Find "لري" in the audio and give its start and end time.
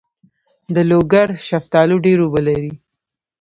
2.47-2.73